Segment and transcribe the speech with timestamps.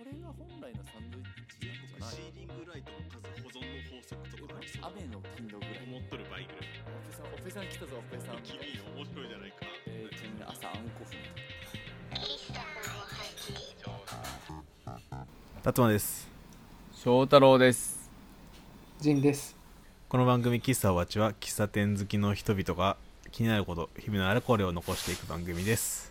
[0.00, 1.28] これが本来のサンドイッ
[1.60, 2.08] チなんじゃな？
[2.08, 6.72] いシーリングライトの数保存の法則とかありそう雨の頻度ぐらい思っとる倍ぐらい。
[6.88, 8.40] オペさんオペさん来たぞオペさん。
[8.40, 8.56] 君
[8.96, 11.20] 面白いじゃないかえー、ちなみに朝あんこ踏
[15.84, 15.92] む。
[15.92, 16.32] です。
[16.96, 18.08] 翔太郎です。
[19.04, 19.54] ジンです。
[20.08, 22.96] この番組「喫茶おばち」は喫茶店好きの人々が
[23.32, 26.09] 気になること日々のあれこれを残していく番組です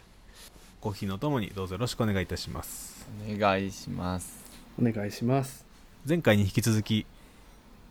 [0.82, 3.06] コーヒーのともにどうぞよろしくお願いいたします。
[3.30, 4.40] お願いします。
[4.82, 5.66] お願いします。
[6.08, 7.06] 前回に引き続き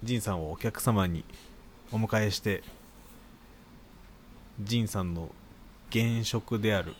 [0.03, 1.23] ジンさんをお客様に
[1.93, 2.63] お迎えして
[4.63, 5.29] ジンさんの
[5.91, 6.95] 現職である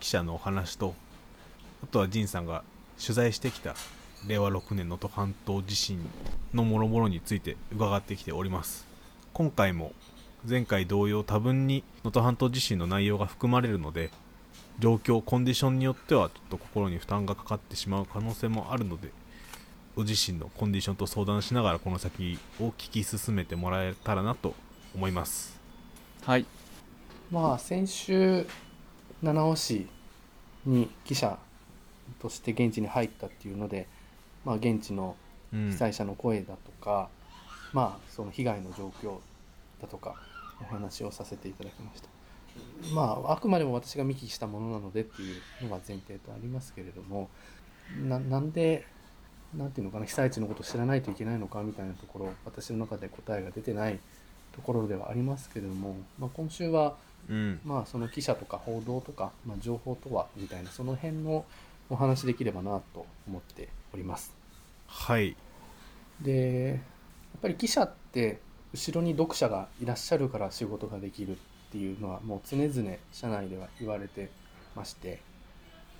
[0.00, 0.94] 記者のお話と
[1.82, 2.64] あとはジンさんが
[2.98, 3.74] 取材してきた
[4.26, 5.98] 令和6年能登半島地震
[6.54, 8.86] のもろもろについて伺ってきております。
[9.34, 9.92] 今回も
[10.48, 14.10] 前回同様多分に能登半島地震の内容が含まれるので
[14.78, 19.10] 状況コンディションによってはちょっと心に負担がかかってしまう可能性もあるので
[19.96, 24.54] ご自身のコンディションと相談しながらこの先を聞き進めてもらえたらなと
[24.94, 25.60] 思います。
[26.22, 26.46] はい。
[27.30, 28.46] まあ先週
[29.22, 29.86] 七尾市
[30.66, 31.38] に記者
[32.20, 33.86] として現地に入ったっていうので、
[34.44, 35.16] まあ現地の
[35.52, 35.70] うん。
[35.70, 37.08] 被災者の声だとか、
[37.72, 39.18] まあその被害の状況
[39.80, 40.16] だとか
[40.60, 42.13] お話をさせていただきました。
[42.94, 47.28] まああくまでも私が見聞きしたものなのでっていうのが前提とありますけれども、
[48.06, 48.86] ななんで
[49.54, 53.98] なんていうのかな被災地のことを知らないといけないのかみたいなところ私の中で答えが出てない
[54.52, 56.96] ところではありますけれども、まあ、今週は
[57.28, 57.60] うん。
[57.64, 61.44] まあその記者とか報道とか、まあ、情報とはみたいなその辺の
[61.90, 64.34] お話できればなと思っております。
[64.86, 65.36] はい。
[66.20, 68.40] でやっぱり記者って
[68.72, 71.32] 後ろに読者がいらっしゃるから仕事ができる。
[71.32, 71.34] っ
[71.74, 74.30] ていうのはもう常々社内では言われて
[74.76, 75.20] まして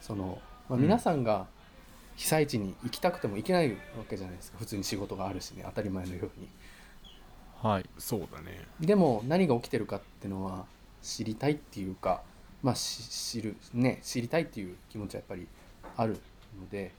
[0.01, 0.83] その、まあ、うん。
[0.83, 1.47] 皆さんが
[2.15, 3.77] 被災地に行きたくても行けないわ
[4.09, 4.59] けじゃないですか。
[4.59, 5.65] 普通に仕事があるしね。
[5.67, 6.49] 当たり前のように。
[7.61, 8.61] はいそうだね。
[8.79, 10.67] でも何が起きてるかっていうのは
[11.03, 12.23] 知りたいっていうか、
[12.63, 15.49] まあ、し知るね知りたいっていう気持ちはやっぱり
[15.97, 16.21] ある
[16.61, 16.93] ので、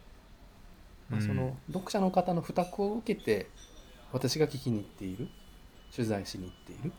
[1.09, 1.25] まあうん。
[1.25, 3.47] その読者の方の負託を受けて
[4.11, 5.29] 私が聞きに行っている
[5.95, 6.91] 取材しに行っている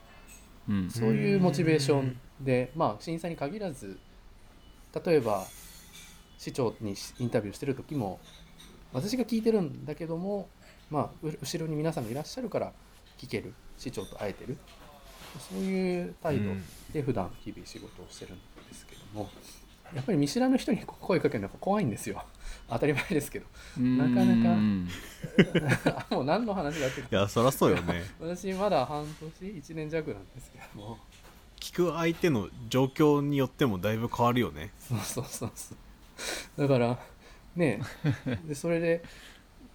[0.91, 3.99] そういうモチベーションで、まあ震災に限らず
[5.05, 5.45] 例えば
[6.39, 8.19] 市長にインタビューしてる時も
[8.93, 10.49] 私が聞いてるんだけども、
[10.91, 12.73] まあ、後ろに皆さんがいらっしゃるから
[13.19, 14.57] 聞ける市長と会えてる。
[15.51, 16.51] そういう態度
[16.93, 18.37] で普段日々仕事をしてるん
[18.69, 19.29] ですけども。
[19.95, 22.25] やっぱり見知らぬ人に声かけるのが怖いんですよ。
[22.69, 23.47] 当たり前ですけど。
[23.79, 24.51] なかなか。
[24.51, 24.89] う ん
[26.11, 27.01] もう何の話だって。
[27.01, 28.03] いやそりゃそうよね。
[28.21, 29.07] 私まだ半
[29.41, 30.99] 年1年弱なんですけども。
[31.61, 34.73] 聞く相手の状況によってもだいぶ変わるよね。
[34.79, 36.61] そうそうそうそう。
[36.61, 36.99] だから
[37.55, 37.81] ね
[38.47, 39.03] でそれで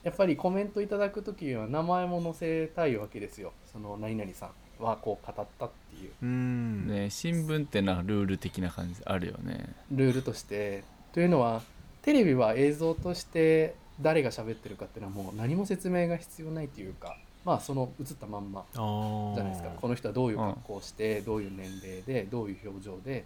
[0.04, 3.54] やっぱりコメントいただく時は名前も載せたいわけですよ。
[3.72, 4.52] その何々さん
[4.82, 6.12] はこう語ったっていう。
[6.22, 6.88] うん。
[6.88, 9.70] ね新聞ってなルール的な感じあるよね。
[9.92, 10.84] ルールとして。
[11.14, 11.62] というのは
[12.02, 19.70] テレビは映像として誰が喋ってるかっていうのはもう何も説明が必要ないというかまあその映ったまんまじゃないですか。
[19.70, 23.26] この人はどういう格好をして、どういう年齢でどういう表情で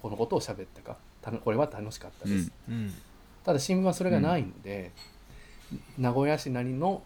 [0.00, 0.96] このことを喋ったか。
[1.20, 2.74] たのこれは楽しかったです、うん。
[2.74, 2.92] うん。
[3.44, 4.90] ただ新聞はそれがないので、
[5.98, 7.02] 名古屋市なりの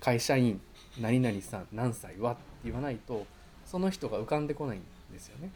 [0.00, 0.60] 会社員
[1.00, 3.26] 何々さん何歳はって言わないと
[3.66, 4.82] その人が浮かんでこないん
[5.12, 5.50] ですよね。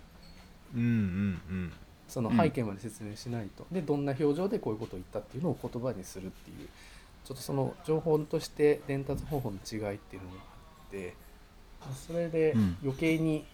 [0.74, 1.72] うんうん
[2.06, 6.68] その背景まで説明しないと、でどんな表情でこういうことを言ったっていうのを言葉にするっていう。
[7.24, 10.42] ちょっとその情報として伝達方法の違いっていうのがあ
[10.88, 11.14] って
[12.06, 12.76] それでうん。
[12.82, 13.44] 余計に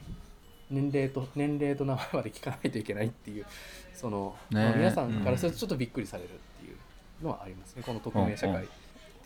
[0.70, 3.46] 年齢と年齢と名前まで聞かないといけないっていう
[3.94, 4.74] その、ね。
[4.76, 8.72] 皆さんからするとちょっとびっくりされるっていうのはありますねこの匿名社会って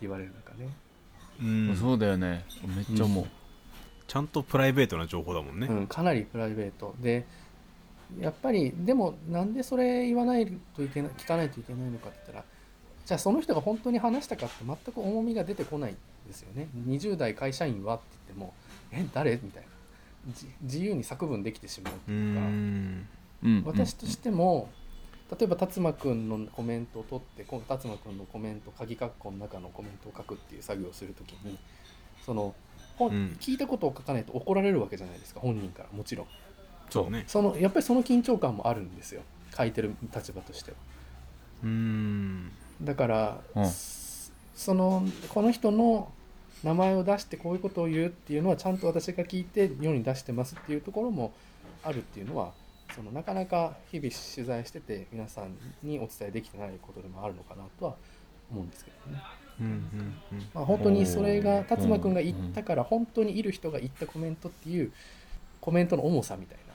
[0.02, 0.68] 言われる中ね。
[1.40, 1.68] うん。
[1.70, 3.26] うんそうだよねめっちゃ思う、
[4.06, 5.66] ちゃんとプライベートな情報だもんね。
[5.66, 6.94] うん、かなりプライベート。
[7.00, 7.26] で
[8.20, 12.44] やっぱりでもなんでそれ言わないといけない聞かないといけないのかって言ったら
[13.06, 15.96] じゃあその人が本当に話したかって全く重みが出てこないん
[16.26, 16.68] ですよね。
[16.86, 18.54] 20代会社員はって言っても
[18.92, 19.32] え誰？
[19.42, 19.68] みたいな。
[20.32, 23.08] じ自由に作文できてしまうとういうか、ん。
[23.42, 23.62] うん。
[23.66, 24.70] 私としても
[25.38, 31.58] 例えば達馬くんのコメントを取って達馬くんのコメント鍵括弧の中のコメントを書くっていう作業をするときに
[32.24, 32.54] その
[32.96, 33.36] 本うん。
[33.40, 36.26] 聞いたことを書かないと怒られるわけじゃないですか本人からもちろん。
[36.90, 37.24] そうね。
[37.26, 39.22] そのやっぱりその緊張感もあるんですよ。
[39.56, 40.76] 書いてる立場としては。
[41.64, 42.50] うん。
[42.82, 43.70] だから、うん。
[44.54, 46.12] そのこの人の
[46.62, 51.32] 名前を出してこういうことを言うっていうのはちゃんと私が聞いて世に出してますっていうところも
[51.82, 52.52] あるっていうのは
[52.94, 57.96] そのなかなか日々取材してて皆さんにお伝えできてないことでもあるのかなとは
[58.50, 59.20] 思うんですけどね。
[59.60, 59.72] うんうん
[60.32, 60.48] うん。
[60.54, 64.92] まあ、本当にそれがおー達馬くんが言ったから本当にいる人が言ったコメントっていう
[65.60, 66.74] コメントの重さみたいな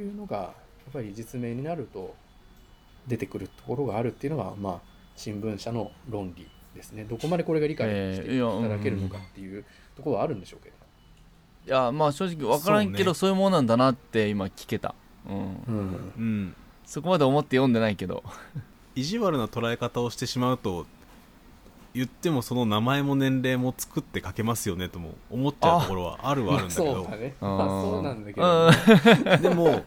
[0.00, 0.52] いうのがや
[0.90, 2.14] っぱり実名になると
[3.06, 4.80] 出てくるところがあるっていうのがまあ
[5.16, 7.04] 新聞社の論理ですね。
[7.04, 9.64] どこまでこれが理解していただけるのかっていう
[9.96, 10.76] ところはあるんでしょうけど、
[11.66, 14.94] いやまあ正直分からんけどそそう,、いうものなんだなって今聞けた、
[15.28, 16.12] うん、うん。
[16.16, 16.56] うん。
[16.84, 18.22] そこまで思って読んでないけど。
[18.96, 20.86] 意地悪な捉え方をしてしまうと
[21.96, 27.34] 言ってもその名前も年齢も作って書けますよねとも思っちゃうところはあるはあるんだけそどうだね。
[27.40, 28.70] まあそうなんだけど、
[29.30, 29.82] ね、でも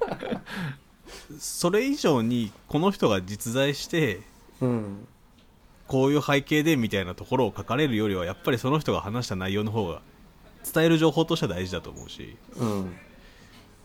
[1.38, 4.22] それ以上にこの人が実在して
[4.60, 5.08] うん
[5.88, 10.02] こういう背景でみたいなところを書かれるよりはやっぱりその人が話した内容の方が
[10.74, 12.36] 伝える情報としては大事だと思うし。
[12.58, 12.98] うん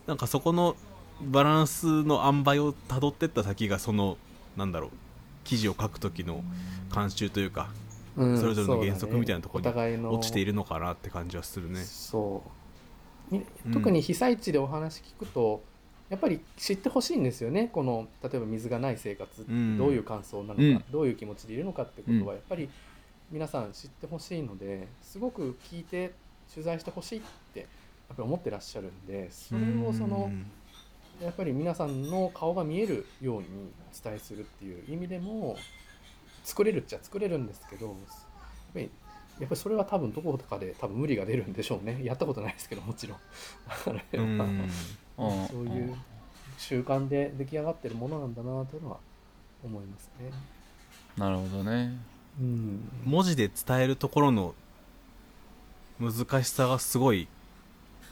[0.07, 0.77] なんかそこの
[1.23, 4.19] バランスの塩梅をたどってった先がその
[4.55, 4.91] なんだろう
[5.45, 6.45] 記事を書く時の
[6.91, 7.84] 慣習というかうん
[8.17, 11.81] それぞれの原則みたいなところに落ちているのかなって感じはするね。
[11.83, 12.43] そ
[13.33, 13.73] う。
[13.73, 15.63] 特に被災地でお話聞くと、
[16.11, 17.71] やっぱり知ってほしいんですよね。
[17.73, 20.85] この例えば水がない生活どういう感想なのか、うん。
[20.91, 22.69] どういう気持ちでいるのかってことはやっぱり
[23.31, 26.13] 皆さん知ってほしいのですごく聞いて
[26.53, 27.23] 取材してほしいっ
[27.55, 27.69] てやっ
[28.09, 30.47] ぱり思ってらっしゃるんでそれをそのうん。
[31.23, 35.57] やっぱり皆さんの顔が見えるようにお伝えするっていう意味でも
[36.45, 37.97] 作れるっちゃ作れるんですけど
[39.41, 42.01] やっぱりそれは多分どこかで多分無理が出るんでしょうね。
[42.05, 43.17] やったことないですけどもちろ
[45.25, 45.49] ん。
[45.49, 45.97] そういう
[46.57, 48.99] 習慣で出来上がってるものなんだなというのは
[49.65, 50.31] 思いますね。
[51.17, 51.99] なるほどね。
[52.41, 52.89] うん。
[53.05, 54.55] 文字で伝えるところの
[55.99, 57.27] 難しさがすごい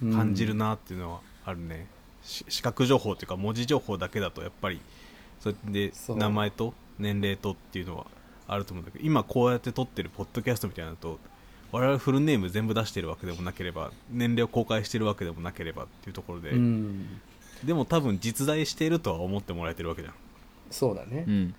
[0.01, 1.87] 感じるなっていうのはあるね、
[2.23, 4.81] し視覚情報っていうか文字情報だけだとやっぱり
[5.41, 8.07] それで名前と年齢とっていうのは
[8.53, 11.19] あると思うんだけど今こうやって撮ってるポッドキャストみたいなのと
[11.73, 17.21] 我々フルネーム全部出してるわけでもなければ年齢を公開してるわけでもなければっていうところで、うん。
[17.65, 20.15] でも多分実在しているとは思ってもらえてるわけじゃん。
[20.71, 21.55] そうだね、うん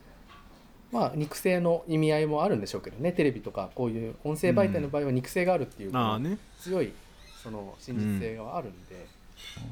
[0.92, 6.38] まあ肉声の意味合いもあるんでしょうけどねテレビとかこういう音声媒体の場合は肉声があるっていう、ああね。
[6.60, 6.94] 強い
[7.42, 9.08] その真実性があるんで、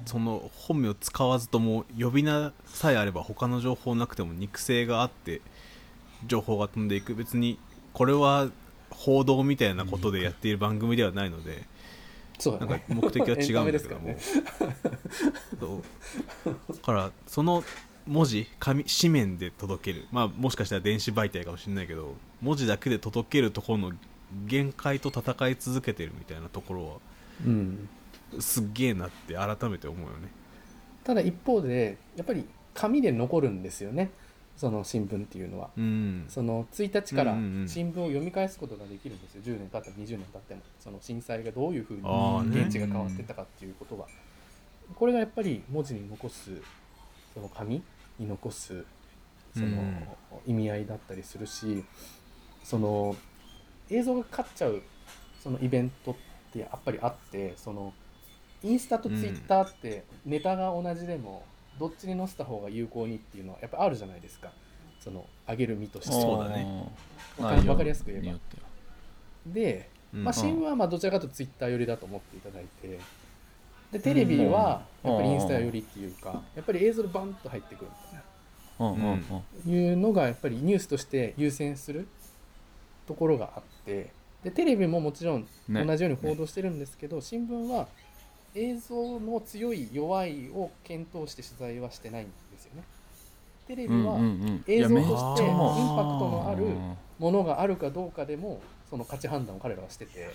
[0.05, 5.41] その本名を使わずとも呼び名さえあれば他の情報なくても肉声があって
[6.27, 7.15] 情報が飛んでいく。
[7.15, 7.57] 別に
[7.93, 8.49] これは
[8.89, 11.67] 報道みたいなことでやっている番組ではないのでなんか
[12.39, 12.83] そうだね。
[12.87, 14.17] 目的は違うんだけども、エン
[15.59, 16.75] そう。
[16.75, 17.63] だからその
[18.07, 20.07] 文字紙紙面で届ける。
[20.11, 23.91] まあもしかしたら電子媒体かもしれないけど文字だけで届けるところの
[24.45, 26.95] 限界と戦い続けてるみたいなところは
[27.45, 27.89] うん、
[28.39, 30.29] すっげえなって改めて思うよね。
[31.03, 34.11] ただ一方でやっぱり紙で残るんですよね
[34.57, 35.69] その新聞っていうのは。
[35.77, 36.25] うん。
[36.27, 37.67] その1日からうんうんうん。
[37.67, 39.41] 新聞を読み返すことができるんですよ。
[39.43, 40.61] 10年経っても20年経っても。
[40.79, 42.01] その震災がどういうふうに
[42.61, 44.07] 現地が変わってったかっていうことは。
[44.95, 46.51] これがやっぱり文字に残す
[47.33, 47.81] その紙
[48.19, 48.85] に残す
[49.53, 50.07] そのうん。
[50.45, 51.83] 意味合いだったりするし
[52.63, 53.15] その
[53.89, 54.81] 映像が勝っちゃう
[55.41, 56.15] そのイベントっ
[56.53, 57.93] てやっぱりあってその
[58.63, 61.43] インスタとツイッターってネタが同じでも
[61.81, 64.51] どっちに載せた方が有効にっていうのはやっぱあるじゃないですか。
[64.99, 66.11] その上げる身として。
[66.11, 66.87] そうだね。
[67.39, 68.39] わかりやすく言えば。
[69.47, 70.23] で、うん。
[70.23, 72.99] まあ、新聞はまあどちらかというとツイッター寄りだと思っていただいて。
[73.91, 78.23] でテレビはやっぱりインスタ寄りっていうかやっぱり映像でバンと入ってくるみたい
[78.79, 79.21] うんうんうん。
[79.65, 82.07] ないうのがやっぱりニュースとして優先する
[83.05, 84.13] ところがあって。
[84.43, 85.83] でテレビももちろんね。
[85.83, 87.87] 同じように報道してるんですけど、新聞は
[88.55, 92.83] 映像の強い弱いを検討して取材はしてないんですよね。
[93.67, 94.17] テレビは
[94.67, 95.01] 映像と
[95.35, 96.65] してインパクトのある
[97.19, 100.29] ものがあるかどうかでもその価値判断を彼らはしてて。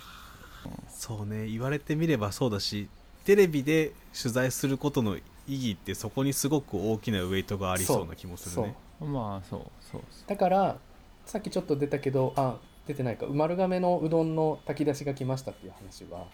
[0.89, 2.89] そうね言われてみればそうだし
[3.23, 8.65] テレビで取材することの意義ってそこにすごく大きなウェイトがありそうな気もすそう。
[8.65, 10.77] るねまあそうそうだから
[11.25, 13.27] さっきちょっと出たけどあ出てないか。
[13.27, 16.25] 丸亀のうどんの炊き出しが来ましたっていう話は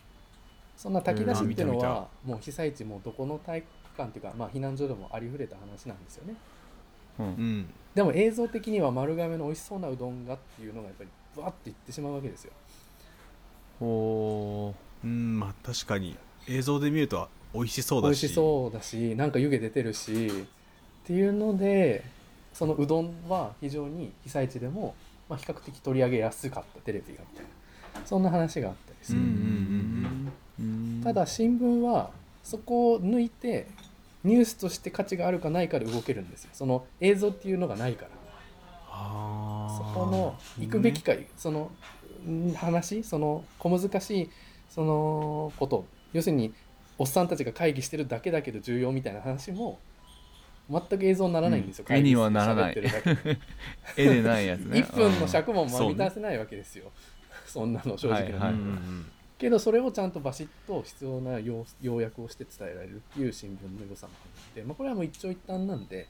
[0.77, 6.36] そんな炊き出しっていうのはもう被災地もどこの体育館っていうか、まあ、避難所でもありふれた話なんですよね。
[7.18, 7.30] そう、ん。
[7.32, 7.70] ん。
[7.94, 12.53] でも映像的には丸亀の美味しそうなうどんがっていうのがやっぱりバーっていってしまうわけですよ。
[13.80, 16.15] ほうんまあ確かに
[16.48, 20.32] 映像で見ると美味しそう美味だししそうだしなんか湯気出てるしっ
[21.06, 22.03] ていうので
[22.53, 24.96] そのうどんは非常に被災地でも、
[25.27, 27.50] まあ、比較的取り上げやすかったテレビがみたいな。
[28.06, 29.39] そんな話があったりする、うんうんうんう
[30.20, 30.23] ん
[31.04, 32.12] ただ新聞は
[32.44, 33.68] そこを抜いて
[34.24, 36.50] ニュースとして価値があるかないかで動けるんですよ。
[36.54, 38.10] その映像っていうのがないから。
[38.96, 41.72] あこの行くべきか、その
[42.30, 44.30] ん話その小難しい
[44.70, 46.54] そのこと要するに
[46.98, 49.80] おっさんたちが会議してるだけだけど重要みたいな話も
[50.70, 51.96] 全く映像にならないんですよ、うん。
[51.96, 52.78] 絵にはならない。
[53.98, 54.80] 絵でないやつね。
[54.88, 56.92] 1分の尺も満たせないわけですよ、
[57.46, 59.06] そんなの正直な、はいうんうん
[59.44, 66.08] けどそれをちゃんとバシッと必要な要要約をして伝えられるっていう新聞の良さもあるので、まあ、これはもう一長一短なんで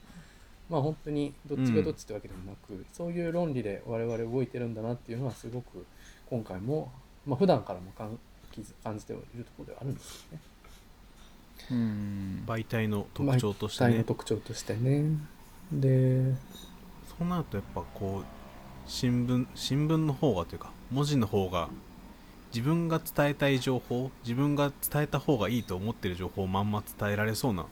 [0.69, 5.85] まあ本当にどっちがどっちってわけでもなく、そういう論理で我々動いてるんだなっていうのはすごく
[6.29, 6.91] 今回も、
[7.25, 8.17] まあ普段からも感
[8.97, 10.39] じているところではあるんですよね。
[11.71, 15.03] うん媒体の特徴として体のね特徴としてね。
[15.71, 16.33] で、
[17.19, 18.25] そうなるとやっぱこう
[18.87, 21.69] 新聞新聞の方がというか文字の方が
[22.53, 27.65] 自分が伝えたい情報自分が伝えた方がいいと思ってる情報をまんま伝えられそうな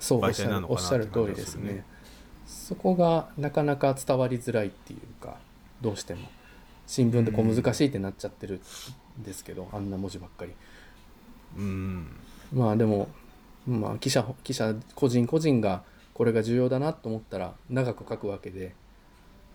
[0.00, 1.74] 媒体なのかなおっしゃる通りですね。
[1.74, 1.84] ね
[2.46, 5.36] そこがなかなか伝わりづらいっていうか
[5.80, 6.28] どうしても。
[6.86, 8.60] 新聞で小難しいってなっちゃってる
[9.18, 10.52] んですけど、あんな文字ばっかり。
[11.56, 12.06] うん。
[12.52, 13.08] まあでも
[13.66, 18.74] まあ記者記者個人個人がこれが重要だなと思ったら長く書くわけで、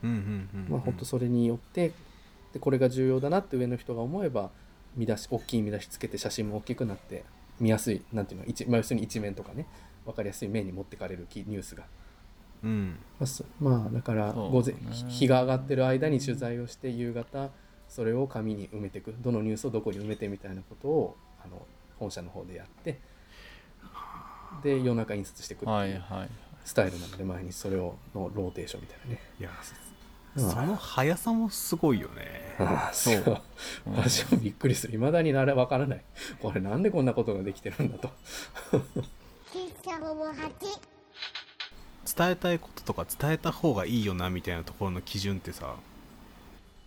[0.03, 0.19] うんうんう
[0.57, 0.71] んうん。
[0.71, 1.91] まあ本当それによって
[2.53, 4.50] でこれが重要だなって上の人が思えば
[4.96, 7.24] 見出し大きい見出しつけて写真も大きくなって
[7.60, 9.68] 見やすいなんていうの一、まあ、要するに一面とかね
[10.06, 11.84] 分かりやすい面に持ってかれるきニュースが
[12.63, 17.50] うんまあそまあだから午前ね日が上がってる間に取材をして夕方
[17.88, 21.65] それを紙に埋めていくどのニュースをどこに埋めてみたいなことをあの
[21.98, 23.00] 本社の方でやって
[24.63, 26.03] で夜中印刷していくっていう
[26.65, 29.22] スタイルなので毎日それをのローテーションみたいなね。
[29.39, 29.88] いやうん
[30.38, 32.55] その速さもすごいよね。
[32.59, 33.41] ああそう。
[33.88, 33.89] う。
[33.89, 34.95] ん 私もびっくりする。
[34.95, 36.03] いまだにあれわからない。
[36.41, 38.12] これなんでこんなことができてるんだと。
[42.15, 45.75] 伝えたいこととか伝えた方がいいよなみたいなところの基準ってさ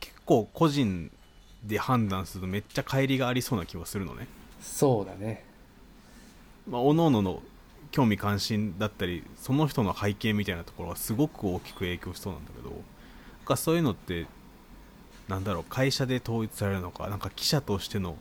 [0.00, 1.10] 結構個人
[1.62, 4.26] で判断するとめっちゃ乖離がありそうな気はするのね。
[4.60, 5.44] そうだね。
[6.68, 7.42] まあ、各々の
[7.90, 12.70] 興味関心だったりその人の背景みたいなところがすごく大きく影響しそうなんだけど
[13.52, 14.26] かそういうのって
[15.28, 18.16] なんだろう会社で統一されるのかなんか記者としての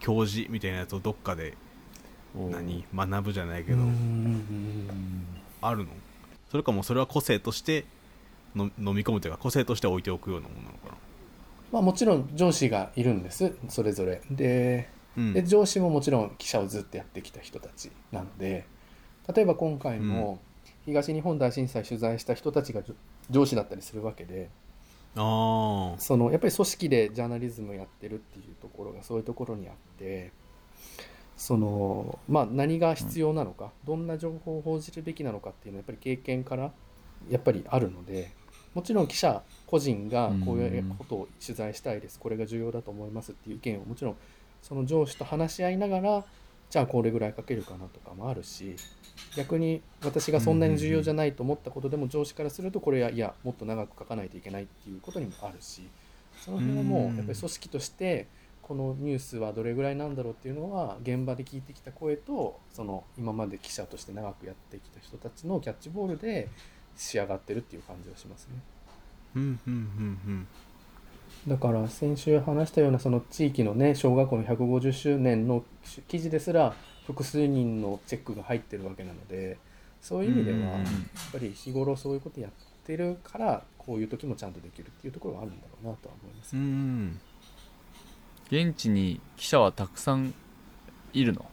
[0.00, 1.54] 教示みたいなやつをどっかで
[2.34, 3.78] 何学ぶじゃないけど、
[5.60, 5.90] あるの？
[6.50, 7.84] それかもうそれは個性として
[8.54, 10.96] の飲み込むというか個性として置いておくようなものなのか
[11.72, 14.20] まあもちろん上司がいるんですそれぞれ。
[14.30, 15.32] でなうん。
[15.34, 18.66] で上司ももちろん記者をずっとやってきた人たちなので
[19.34, 20.38] 例えば今回も
[20.84, 22.82] 東日本大震災取材した人たちが
[23.30, 24.50] 上司だったりするわけで
[25.16, 30.32] ああそのやっぱり組織でジャーナリズムやってるっていうところがそういうところにあって
[31.36, 36.72] そのまあ何が必要なのか、どんな情報を報じるべきなのかっていうのはやっぱり経験から
[37.28, 38.30] やっぱりあるので
[38.74, 44.16] もちろん記者個人がこういうことを取材したいです、これが重要だと思いますっていう意見をもちろん
[44.62, 46.24] その上司と話し合いながら
[46.72, 48.76] じゃあこれぐらい書けるかなとかもあるし
[49.36, 55.86] 逆に私がそんなに重要じゃないと思ったことでも上司からするとこれはいやもっと長く書かないといけないっていうことにもあるし
[56.40, 58.26] その辺はもうやっぱり組織として
[58.62, 66.48] このニュースはどれぐらいなんだろうっていうのは現場で聞いてきた声とその今まで記者として長くやってきた人たちのキャッチボールで
[66.96, 68.54] 仕上がってるっていう感じがしますね。
[69.36, 70.46] うんうんうん
[71.46, 75.64] だから先週話したようなその地域のね小学校の150周年の
[76.06, 76.74] 記事ですら
[77.06, 79.58] 複数人のチェックが入ってるわけなので
[80.00, 80.82] そういう意味ではうんやっ
[81.32, 82.50] ぱり日頃そういうことやっ
[82.84, 86.56] てるからこういう時もちゃんとできるっていうところがあるんだろうなとは思います。
[86.56, 86.64] うんう。
[86.66, 87.20] ん。
[88.50, 90.32] 現地に記者はたくさん
[91.12, 91.44] いるの？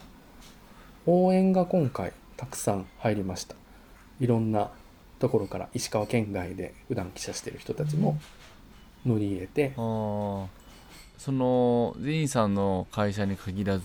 [1.07, 3.55] 応援が今回たくさん入りました。
[4.19, 4.69] いろんな
[5.17, 8.19] ところから石川県外で普段記者してる人たちも
[9.05, 9.73] 乗り入れて。
[9.75, 13.83] そのゼインさんの会社に限らず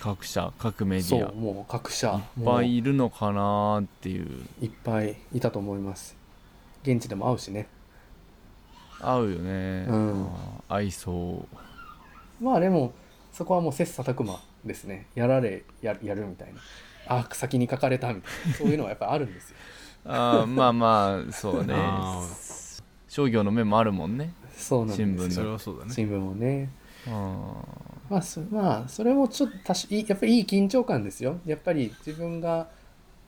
[0.00, 1.28] 各社各メディア。
[1.28, 4.26] そうもう各社いっぱいいるのかなっていう。
[4.60, 6.16] いっぱいいたと思います。
[6.82, 7.68] 現地でも会うしね。
[9.00, 10.26] 合うよね、うん。
[10.68, 11.46] 合いそ
[12.40, 12.92] うまあでも
[13.32, 15.06] そこはもう切磋琢磨ですね。
[15.14, 16.60] やられややるみたいな。
[17.06, 18.54] あ先に書かれたみたいな。
[18.56, 19.56] そういうのはやっぱりあるんですよ。
[20.06, 21.74] あーまあまあそうね。
[21.76, 22.20] あ
[23.08, 25.00] 商業の面もあるもんねそうなんです。
[25.00, 25.92] よ新聞それはそうだね。
[25.92, 26.70] 新聞もね。
[27.06, 27.54] あ
[28.08, 31.38] まあそまあそれもちょっと多少いいやっぱりいい緊張感ですよ。
[31.46, 32.68] やっぱり自分が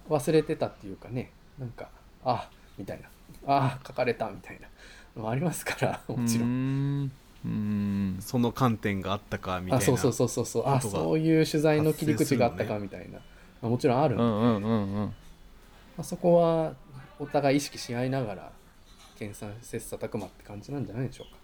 [0.09, 1.31] 忘れてたっていうかね。
[1.59, 1.89] なんか
[2.25, 3.09] あみたいな。
[3.47, 4.69] あ書かれたみたいな。
[5.17, 6.49] のもありますからーもちろん。
[6.49, 7.13] うーん。
[7.45, 10.47] うーんその観点があったかみたいなあそうそうそうそう。
[10.47, 13.19] そうあそういう取材の切り口があったかみたいな、
[13.63, 15.15] まあ、もちろんあるんで、まうんうんうんうん。
[15.99, 16.75] あ、そこは
[17.19, 18.53] お互い意識し合いながら
[19.19, 21.39] 研鑽切磋琢磨って感じなんじゃないでしょうか。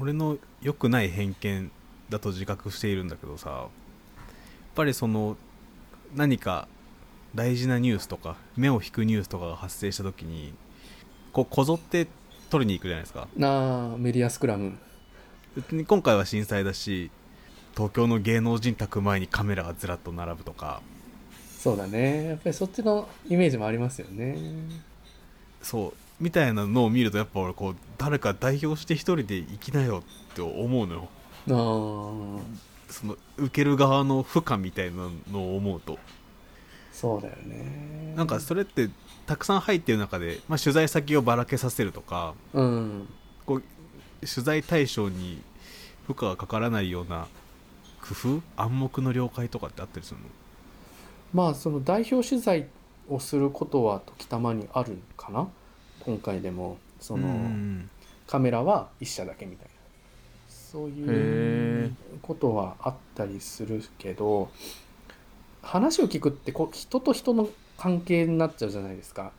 [0.00, 1.70] 俺の良くない偏見
[2.10, 3.68] だと自覚しているんだけどさやっ
[4.74, 5.36] ぱりその
[6.14, 6.68] 何か
[7.34, 10.52] 大事なニュースとか目を引くニュースとかが発生した時に
[11.32, 12.08] こうこぞって
[12.50, 13.28] 取りに行くじゃないですか。
[13.36, 14.76] なあメディアスクラム。
[15.56, 17.10] 別に今回は震災だし
[17.74, 20.82] 東京の芸能人宅前にカメラがずらっと並ぶとか。
[21.58, 22.26] そうだね。
[22.26, 24.36] やっぱりそっちのイメージもありますよね。
[25.62, 30.02] そうみたいなのを見るとやっぱ俺こう誰か代表して一人で生きなよ
[30.32, 31.08] って思うのよ。
[31.50, 35.98] ああその受ける側の負荷みたいなのを思うと。
[36.92, 38.14] そうだよね。
[38.16, 38.88] なんかそれって
[39.26, 43.06] たくさん入ってる中で、まあ、取材先をばらけさせるとかうん。
[43.44, 43.62] こう
[44.20, 45.42] 取材対象に
[46.06, 47.26] 負荷がかからないような
[48.00, 50.26] 工夫暗黙の了解とかってあったりするの？
[51.34, 52.66] まあその代表取材
[53.10, 55.48] をすることは時たまにあるかな
[56.04, 57.90] 今回でもその、うん
[58.26, 59.72] カメラは一社だけみたいな。
[60.48, 64.50] そういへうことはあったりするけど
[65.62, 69.32] 話を聞くってこう人と人の関係になっちゃうじゃないですか。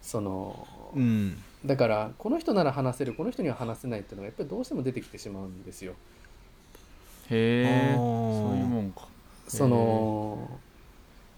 [0.00, 1.42] そのうん。
[1.66, 5.94] だからこの人なら話せるこの人には話せないっていうのがやっぱりどうしても出てきてしまうんですよ。
[7.30, 9.08] へえそういうもんか。
[9.48, 10.48] その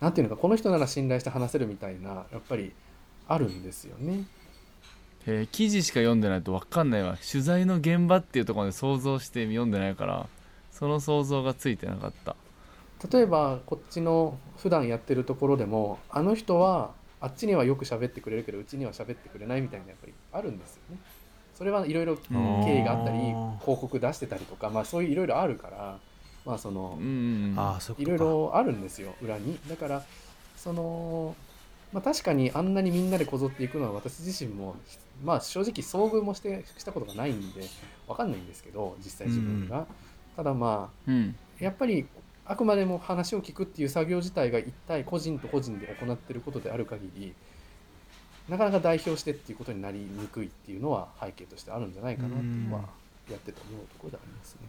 [0.01, 2.73] なんていうのかこの人なら信頼して話せるみたいなやっぱり
[3.27, 4.25] あるんですよね。
[5.27, 7.17] へえ記事しか読んでないと分かんないわ。
[7.31, 10.29] 取材の現場っていうところで想像して読んでないから
[10.71, 12.37] その想像がついてなかった。
[13.11, 20.99] 例えばこっちの普段やってるところでもあの人はあっちにはよく喋ってくれるけどうちには喋ってくれないみたいなやっぱりあるんですよね。
[21.55, 25.99] それはいろいろ経緯があったりうん広告出してたりとかまあそういういろいろあるから
[26.47, 26.99] まあその
[27.99, 29.59] いろいろあるんですよ裏に。
[29.69, 30.03] だから
[30.57, 31.35] その
[31.93, 34.77] まあ確かにあんなにみんなでこぞっていくのは私自身も
[35.25, 37.63] まあ正直遭遇もしてしたことがないんで
[38.07, 39.87] わかんないんですけど実際自分が、
[40.37, 41.37] ただまあうん。
[41.59, 42.07] やっぱり
[42.47, 47.35] あくまでも話を聞くっていう作業自体が一体個人と個人で行っていることである限り
[48.49, 52.81] なかなか代表してっていうことになりにくいっていうのは背景としてあるんじゃないかなっていうのは
[53.31, 54.61] やってて思うところでありますね。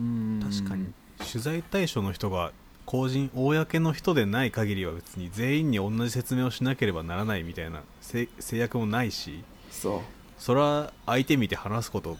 [0.00, 0.40] うん。
[0.40, 0.92] 確かに。
[1.18, 2.52] 取材対象の人が
[2.84, 9.42] 公人公の人でない限りは別に全員に同じ説明をしなければならないみたいなせ制約もないし
[9.76, 10.00] そう。
[10.38, 12.16] それは相手見て話すこと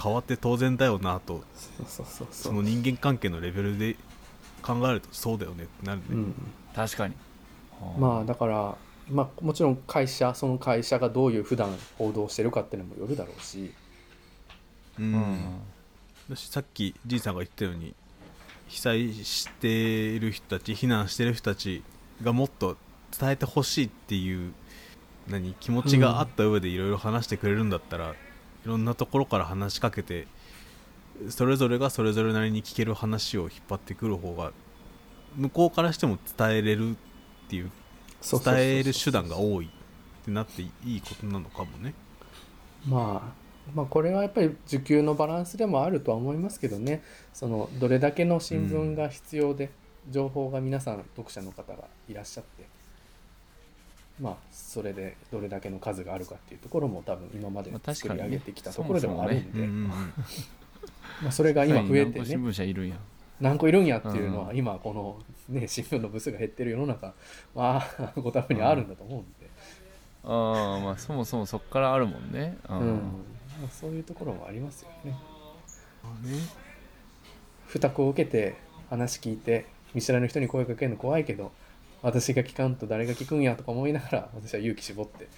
[0.00, 1.42] 変わって当然だよなと。
[1.54, 3.96] そうそうそうそそうの人間関係のレベルで
[4.62, 6.34] 考えるとそうだよねってなるね、うん、
[6.74, 7.14] 確かに。
[7.98, 8.76] まあだから、
[9.08, 13.72] まあ、もちろん会社その会社がどういう普段報道してるかっていうのもよるだろうし。
[14.98, 15.14] うん。
[15.14, 15.60] うん。
[16.28, 17.94] だしさっきじいさんが言ったように
[18.68, 21.82] 被災している人たち避難してる人たち
[22.22, 22.76] がもっと
[23.18, 24.52] 伝えてほしいっていう
[25.28, 28.14] 何気持ちがあった上でいろいろ話してくれるんだったら、い
[28.64, 30.26] ろんなところから話しかけて
[31.28, 34.52] それぞれがそれぞれなりに聞ける話を引っ張ってくる方が
[35.36, 36.94] 向こうからしても伝えれるっ
[37.48, 37.70] ていう
[38.22, 41.94] 伝える手段が多いってなっていいことなのかもね。
[42.86, 47.02] まあまあこれはやっぱり需給のバランスでもあるとは思いますけどね。
[47.32, 49.70] そのどれだけの新聞が必要で、
[50.10, 52.64] 情報が皆さん読者の方がいらっしゃって
[54.20, 59.92] まあそれでどれだけの数があるかっていうところも多分今まで作り上げてきたところでもあるんで、
[61.22, 62.12] まあ、それが今増えて。
[62.12, 62.88] ね何個新聞社いるん。
[62.88, 62.96] や
[63.40, 67.14] 何個いるんやっていうのはうん今この、ね、新聞の部数が減ってる世の中
[67.54, 69.48] まあ ご多分にあるんだと思うんで、
[70.24, 72.58] ああまあそもそもそっからあるもんね。
[72.68, 72.94] ううん。
[73.60, 75.16] まあ、そういうところもありますよね。
[76.02, 76.38] まあね。
[77.66, 78.56] 負託を受けて
[78.88, 81.52] 話聞いて見知らぬ人に声かけるの怖いけど
[82.02, 85.28] 私が聞かんと誰が聞くんやとか思いながら 私は勇気絞って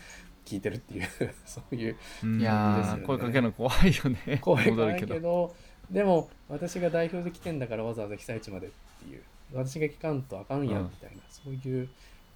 [0.44, 1.08] 聞いてるっていう
[1.46, 2.40] そういううん。
[2.40, 3.02] いやですよね。
[3.02, 4.38] ー声かけるの怖いよね。
[4.42, 4.64] 怖い
[4.98, 5.54] けど
[5.90, 8.70] でも私が代表で来てんだからわざわざ被災地までっ
[9.00, 9.22] ていう。
[9.52, 10.84] 私が聞かんとあかんやうん。
[10.84, 11.88] みたいな、そういう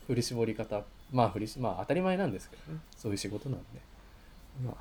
[0.09, 0.83] 振り絞り方。
[1.13, 2.81] まあ振りしまあ当たり前なんですけどね。
[2.97, 3.65] そういう仕事なんで。
[4.65, 4.77] ま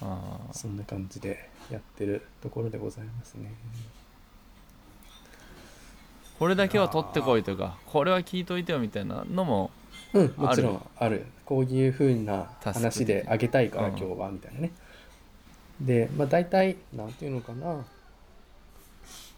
[0.00, 3.52] あそんな感じでやってるところでございますね。
[6.38, 9.70] これだけは取ってこいとかこれは聞いといてよみたいなのも
[10.14, 11.26] うん、もちろあんある。
[11.44, 13.96] こういうふうな話であげたいからうん。
[13.96, 14.72] 今日はみたいなね。
[15.80, 17.84] で、まあ大体、なんていうのかな。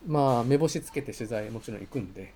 [0.06, 2.32] まあ目星つけて取材もちろん行くんで、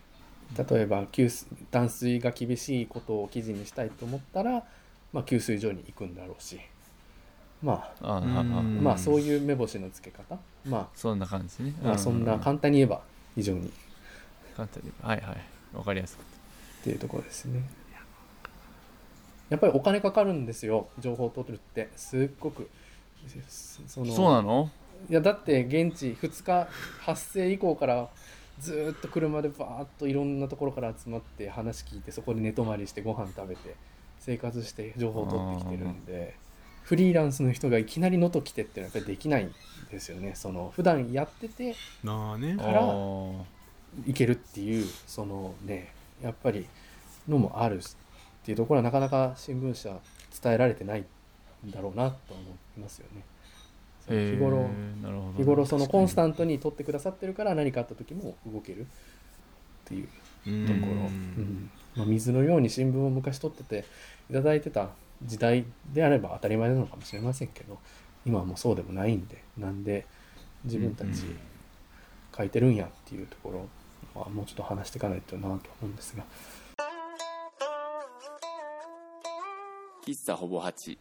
[0.57, 4.65] 例えば給水断水が厳しいことを記事にしたいと思ったら、
[5.13, 6.61] まあ給水所に行くんだろうし、
[7.63, 11.75] まあ、まあそういう目星のつけ方、まそんな感じですね。
[11.83, 13.01] あ、まあそんなう簡単に言えば
[13.35, 13.67] 非常に。
[13.69, 13.71] っ
[14.57, 15.37] 簡単にはいはい。
[15.77, 16.25] わかりやすく
[16.85, 17.63] ていうところですね。
[19.51, 20.89] やっぱりお金かかるんですよ。
[20.99, 21.91] 情報を取るって。
[21.97, 22.69] すっごく。
[23.49, 24.71] そのそうなの？
[25.09, 26.69] いやだって現地2日
[27.01, 28.09] 発生以降から
[28.61, 33.77] ずーっと車でバーッといろんなところから集まって話聞いてそこで寝泊まりしてご飯食べて
[34.21, 36.37] 生活して情報を取ってきてるんで
[36.83, 39.55] フリーランスの人がいきなり能登来てっていうのはやっぱりできないん
[39.91, 40.33] ですよね。
[40.35, 42.57] その普段やっててなあね。
[42.57, 42.83] から
[44.07, 46.67] いけるっていうそのねやっぱり
[47.29, 47.81] のもあるっ
[48.45, 49.97] ていうところはなかなか新聞社
[50.43, 51.05] 伝えられてない
[51.67, 52.43] んだろうなと思
[52.77, 53.23] いますよね。
[54.07, 58.85] 日頃、へーね日頃そのコンスタンントに取ってくださってるから何かあった時も動けるっ
[59.87, 60.09] ていう
[60.47, 61.71] うんところ、うん。
[61.97, 63.85] まあ、水のように新聞を昔取ってて
[64.29, 64.91] いただいてた
[65.23, 67.79] 時代であれば当たり前なのかもしれませんけど
[68.27, 70.07] 今はもうそうでもないんでなんで
[70.65, 71.25] 自分たち
[72.37, 73.69] 書いてるんやっていうところ
[74.15, 76.25] はもうちょっと話していかないとなと思うんですが。
[80.07, 80.99] 喫茶ほぼ8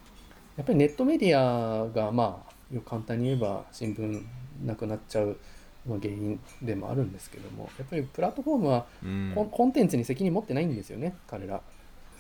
[0.55, 4.23] やっぱりネットメディアがまあよく簡単に言えば新聞
[4.63, 5.37] なくなっちゃう
[5.85, 9.31] まあ原因でもあるんですけどもやっぱりプラットフォームはうん。
[9.35, 11.61] コンコンテンツに責任持ってないんですよね彼ら。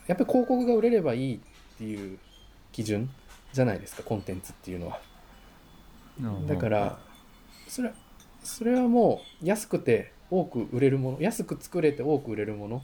[0.07, 1.39] やっぱり広告が売れればいいっ
[1.77, 2.19] ていう
[2.73, 3.09] 基準
[3.53, 4.99] じゃないですかコンテンツっていうのは。
[6.47, 6.99] だから
[7.67, 7.91] それ
[8.43, 12.81] それはもう安くて多く売れるもの安く作れて多く売れるもの。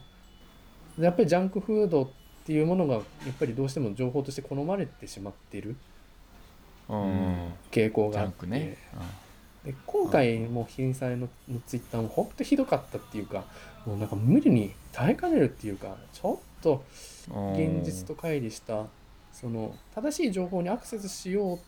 [0.98, 2.08] やっぱりジャンクフードっ
[2.44, 3.02] ていうものがやっ
[3.38, 5.76] ぱりどうしても情報として好まれてしまっている。
[6.88, 8.34] うん傾向があって。
[8.40, 8.76] クね。
[9.64, 13.44] で今回も震災ののツイッターも本当ひどかったっていうか
[13.84, 16.84] もうなんか無理に耐えかねるっていうかちょっと
[17.30, 18.86] うん現実と乖離した
[19.32, 21.58] その正しい情報にアクセスしよう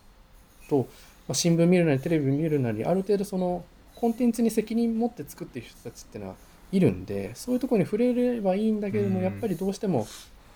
[0.69, 0.89] と、
[1.29, 3.65] まあ、新聞見るなりテレビ見るなりある程度その
[4.03, 6.37] コンテンツに責任持って作ってる人たちっていうのは
[6.73, 9.25] いるんでそういうところに触れればいいんだけれども、うん。
[9.25, 10.09] やっぱりどうしても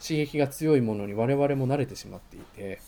[0.03, 2.81] 刺激が強いものに我々も慣れてしまっていて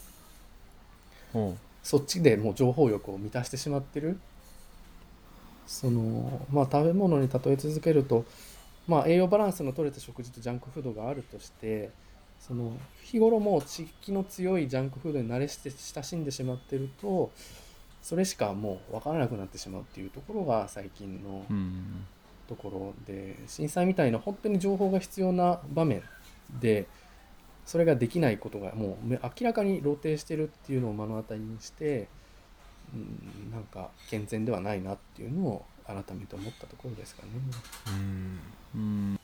[1.33, 4.18] ほそっちでもう情報欲を満たしてしまってる。
[5.68, 8.25] そのまあ食べ物に例え続けると
[8.88, 11.90] まあ栄養バランスの取れた食事とジャンクフードがあるとして
[12.40, 12.73] その
[13.05, 17.31] 日頃もう刺激の強いジャンクフードに慣れして親しんでしまってると
[18.09, 21.44] それしかもう分からなくなってしまうっていうところが最近の
[22.49, 26.03] ところで震災みたいな本当に情報が必要な場面
[26.59, 26.87] で
[27.66, 32.09] それができないことがもうめ明らかに露呈してるっていうのを目の当たりにして、
[32.94, 37.29] うん、なんか健全ではないなっていうのを改めて思ったところですかね。
[37.88, 38.40] うん。
[38.75, 38.79] う
[39.14, 39.21] ん。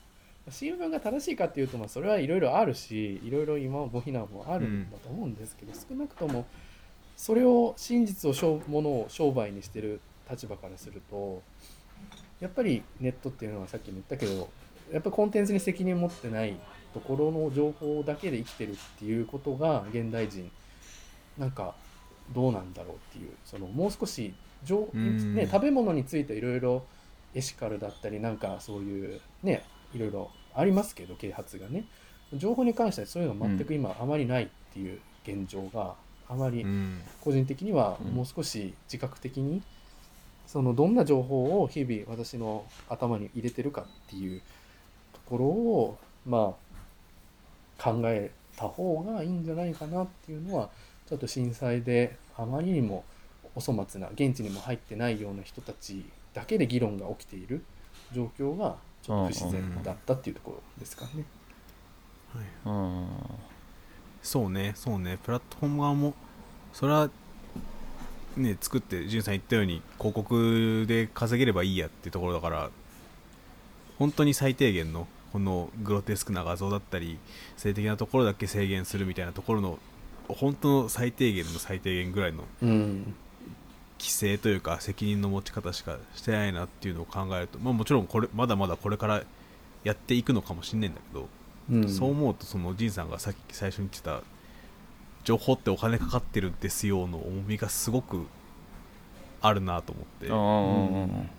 [0.51, 6.45] 新聞が正しいかっていうと、まあ、それはいろいろあるしいろいろ今も非難もあるんだと思うんですけど、少なくとも
[7.17, 10.01] それを真実を商ものを商売にしてる
[10.31, 11.43] 立場からすると
[12.41, 14.49] やっぱりネットっていうのはさっきも言ったけど
[14.93, 16.57] やっぱりコンテンツに責任持ってない
[16.93, 20.51] ところの情報だけで生きてるっていうことが現代人
[21.39, 21.75] なんか
[22.33, 25.35] どうなんだろうっていうそのもう少し情、うん。
[25.35, 26.85] ね、食べ物についていろいろ
[27.35, 31.85] エシカルだったりなんかそういうねいろいろありますけど啓発がね。
[32.33, 35.95] 情報に関してはそういうのが全く今あまりないっていう現状が
[36.29, 37.03] あまりうん。
[37.21, 38.13] 個人的にはうん。
[38.13, 39.63] もう少し自覚的に
[40.47, 44.41] そのどんな情報を日々私の頭に入れてるかっていう
[45.13, 46.55] ところをま
[47.79, 50.71] あ考えた方がいいんじゃないかなっていうのは
[51.07, 53.05] ちょっと震災であまりにも
[53.55, 57.65] お粗末な現地にも入ってないような人たちだけで議論が起きている
[58.13, 61.25] 状況がちょっと不自然だったっていうところですかね。
[62.35, 63.07] はいうん
[64.25, 65.19] そうねそうね。
[65.23, 66.15] プラットフォーム側も
[66.73, 67.11] それは
[68.37, 72.71] ね作って潤さん言ったように広告で稼げればいいやっていうところだから
[73.99, 77.19] 本当に最低限のこのグロテスクな画像だったり
[77.57, 79.79] 性的なところだけ制限するみたいなところの
[80.27, 83.15] 本当の最低限の最低限ぐらいのうん。
[83.99, 89.23] 規制というか責任の持ち方しかしてないなっていうのを考えると、まあ、もちろんこれまだまだこれから
[89.83, 91.29] やっていくのかもしんないんだけど、
[91.71, 91.89] うん。
[91.89, 94.23] そう思うとその仁さんがさっき最初に言ってた
[95.25, 98.27] 情報ってお金かかってるんですよの重みがすごく
[99.41, 100.27] あるなと思って。
[100.29, 100.35] う
[101.23, 101.31] ん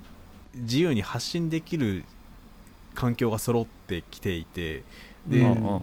[0.55, 2.05] 自由に発信できる
[2.93, 4.83] 環境が揃ってきていて
[5.27, 5.81] で、うんうんうん。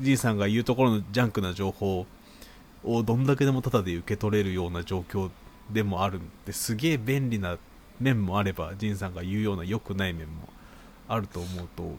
[0.00, 2.06] 仁さんが言うところのジャンクな情報
[2.84, 5.30] をどんだけでもタダで受け取れるような状況
[5.70, 7.56] でもあるんですげえ便利な
[8.00, 10.48] 面もあれば仁さんが言うような良くない面も
[11.08, 11.96] あると思うと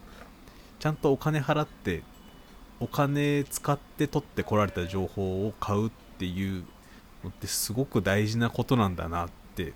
[0.83, 2.03] ちゃんとお金払って
[2.81, 6.65] お金使って取ってこられた情報を買うっていう
[7.23, 9.73] のってすごく大事なことなんだなって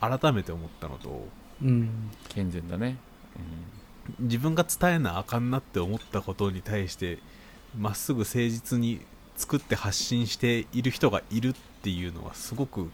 [0.00, 1.28] 改めて思ったのと
[1.62, 2.10] うん。
[2.28, 2.96] 健全だね。
[4.18, 7.20] 自分が伝えなあかんなって思ったことに対して
[7.78, 9.00] まっすぐ誠実に
[9.36, 12.90] 作って発信している人がいるっっていうのはすごく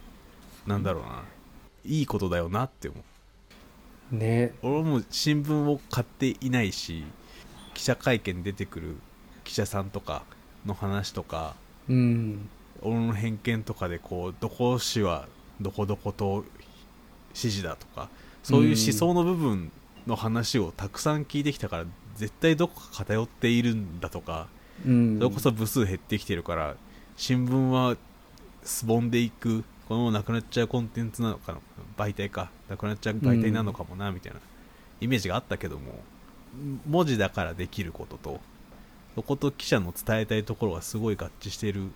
[0.66, 1.22] なんだろうな。
[1.84, 2.98] いいことだよなって思
[4.12, 4.16] う。
[4.16, 4.52] ね。
[4.62, 7.04] 俺も新聞を買っていないし
[7.74, 8.96] 記者会見に出てくる
[9.44, 10.22] 記者さんとか
[10.66, 11.54] の話とか
[11.88, 12.48] うん。
[12.82, 15.28] 俺の偏見とかでこうどこ氏は
[15.60, 16.44] どこどこと
[17.34, 18.08] 支持だとか
[18.42, 19.70] そういう思想の部分
[20.06, 21.84] の話をたくさん聞いてきたから
[22.16, 24.48] 絶対どこか偏っているんだとか
[24.86, 25.18] うん。
[25.18, 26.76] それこそ部数減ってきてるから
[27.16, 27.96] 新聞は
[28.62, 31.58] すぼんでいくこのままなくなっちゃうコンテンツなのかな
[31.98, 34.38] 媒体かなくなっちゃう媒体なのかもなみたいな
[35.00, 36.00] イメージがあったけども
[36.86, 38.40] 文字だからできることと
[39.14, 41.90] そこと記者の伝えたいところがすごい合致している。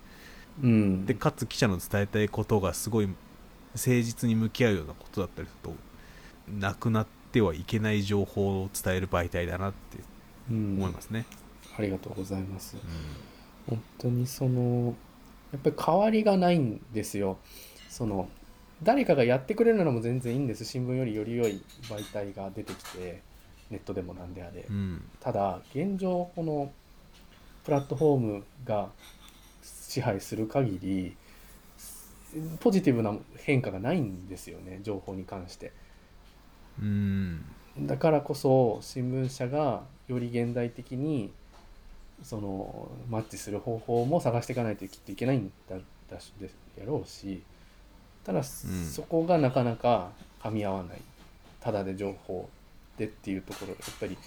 [0.61, 1.05] うん。
[1.05, 3.15] でかつ記者の伝えたいことがすごい誠
[3.73, 5.73] 実に向き合うようなことだったりする
[6.47, 9.97] となくなってはいけない情報を伝える媒体だなって
[10.51, 10.75] うん。
[10.77, 11.25] 思いますね、
[11.77, 12.77] ありがとうございます。
[13.67, 14.95] 本当にその
[15.51, 17.37] やっぱり変わりがないんですよ。
[17.89, 18.29] その
[18.83, 20.65] 誰かがやってくれるのも全然いいんです。
[20.65, 23.23] 新聞よりより良い媒体が出てきて
[23.69, 25.03] ネットでもなんであれ、うん。
[25.19, 26.71] ただ現状この
[27.63, 28.89] プラットフォームが
[29.63, 31.17] 支配する限り
[32.59, 35.71] ポジティブな変化がないんですよね情報に関して。
[36.79, 37.45] うん。
[37.79, 41.31] だからこそ新聞社がより現代的に
[42.23, 45.77] そのマッチする方法も探していかないときっといけないんだ
[46.09, 46.17] だ
[46.77, 47.41] やろうし
[48.23, 51.01] ただ、そこがなかなか噛み合わない。
[51.59, 52.47] ただで情報
[52.97, 54.17] でっていうところやっぱり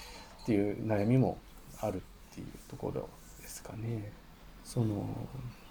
[0.43, 1.39] っていう悩みも
[1.81, 3.09] あるっていうところ
[3.41, 4.13] ですかね。
[4.65, 5.07] その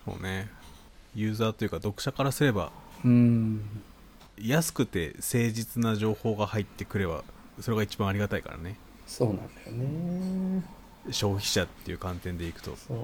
[0.05, 0.49] そうね。
[1.15, 2.71] ユーザーというか読者からすれば
[3.03, 3.61] うん。
[4.39, 7.23] 安くて誠実な情報が入ってくれば
[7.59, 8.77] それが一番ありがたいからね。
[9.05, 10.63] そうなんだよね。
[11.11, 12.75] 消費者っていう観点でいくと。
[12.75, 12.97] そう。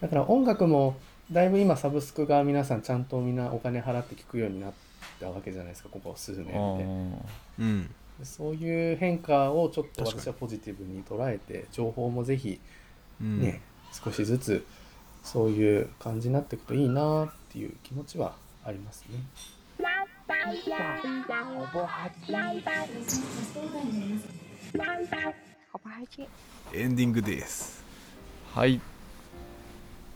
[0.00, 0.96] だから音楽も
[1.30, 4.72] だいぶ今サブスクが皆さんちゃんとみんなお金払って聴くようになっ
[5.20, 6.52] たわけじゃないですかここ数年で。
[7.60, 7.82] うん。
[7.86, 7.92] で
[8.24, 12.60] そういう変化をちょっと私はポジティブに捉えて情報もぜひ
[13.20, 13.40] うん。
[13.40, 13.60] ね、
[13.92, 14.66] 少しずつ
[15.22, 19.18] そういう感じになっていくといいなっていう気持ちはありますね。
[26.74, 27.84] エンディングです。
[28.54, 28.80] はい。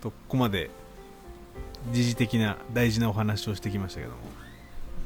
[0.00, 0.70] とここまで
[1.92, 4.18] 時事的な大事なお話をしてきましたけども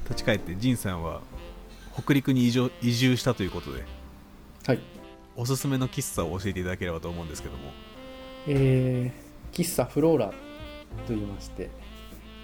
[0.05, 1.21] 立ち返って仁さんは
[1.93, 3.85] 北陸に移住移住したということで。
[4.67, 4.79] はい。
[5.37, 7.73] おすすめの喫茶を教えていただければと思うんですけども。
[8.47, 10.35] えー、喫茶フローラと
[11.09, 11.71] 言いまして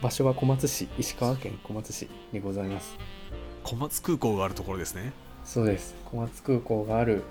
[0.03, 2.97] 場所は小松市石川県小松市にございます。
[3.65, 5.13] 小松空港があるところですね。
[5.45, 5.95] そうです。
[6.05, 7.23] 小松空港がある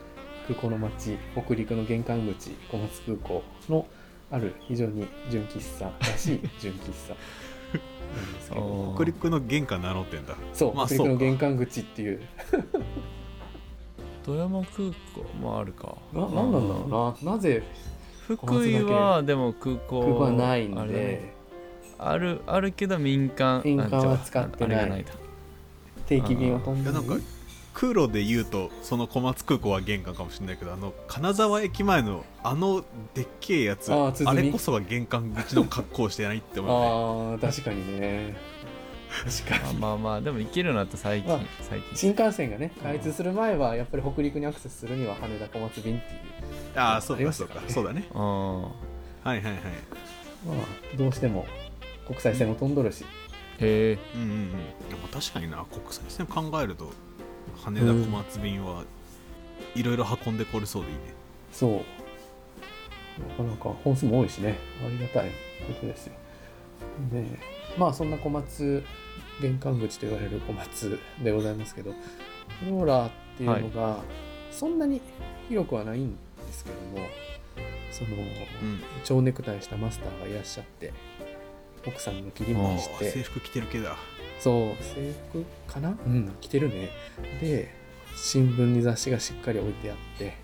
[0.47, 3.87] 空港の町北陸の玄関口小松空港の
[4.31, 7.15] ある非常に純喫茶らしい純喫茶
[8.95, 10.35] 北陸の玄関名乗ってんだ。
[10.53, 12.21] そう、まあ北陸の玄関口っていう。
[14.25, 15.95] 富山空港もあるか。
[16.13, 17.33] ななんなんだろうな。
[17.33, 17.63] なぜ
[18.27, 21.33] 福井はでも空港空港はないんで。
[21.97, 25.05] あるあるけど民間民間は使ってない。
[26.07, 26.89] 定期便は飛んで。
[26.89, 27.07] いやなん。
[27.07, 27.15] か
[27.75, 32.83] 空路で言うとその小松空港は玄関かもしれないけどあの金沢駅前のあの
[33.13, 36.87] でっけえやつあれこそが玄関口の格好をしてないって思うね。
[36.87, 38.35] あー確かにね。
[39.49, 39.79] 確かに。
[39.79, 41.95] まあまあまあでも行けるようになった最近まあ最近。
[41.95, 46.79] 新幹線がね開通する前はやっぱり北陸にアクセスするには羽田小松便っていう。
[46.79, 48.07] ああそうありまかそうしたかそうだね。
[48.13, 48.61] うん。
[48.63, 48.71] はい
[49.25, 49.43] はいはい。
[50.47, 51.45] まあどうしても
[52.07, 53.03] 国際線も飛んどるし。
[53.59, 54.49] へえうんうんうん。
[54.89, 56.91] でも確かにな国際線考えると
[57.55, 58.83] 羽田小松便は
[59.73, 61.01] いろいろ運んでこれそうでいいね、
[61.51, 61.71] そう。
[63.29, 64.57] なかなか本数も多いしね。
[64.85, 65.31] ありがたい
[65.67, 66.13] ことですよ。
[67.11, 67.25] で
[67.77, 68.83] まあそんな小松
[69.41, 71.93] 玄関口と言われる小松でございますけど
[72.63, 73.99] フローラっていうのが
[74.51, 75.01] そんなに
[75.49, 77.07] 広くはないんですけども
[77.91, 78.81] その、うん。
[79.03, 80.93] 蝶ネクタイしたマスターがいらっしゃって
[81.87, 83.11] 奥さんの切り盛りして。
[83.11, 83.95] 制服着てる系だ
[84.45, 85.97] そう制服かな？
[86.05, 86.31] うん。
[86.39, 86.89] 着てるね。
[87.41, 87.73] で
[88.15, 90.35] 新聞に雑誌がしっかり置いてあって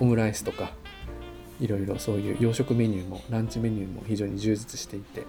[0.00, 0.72] オムライスとか
[1.60, 5.22] いろいろそういう洋食メニューもランチメニューも非常に充実していて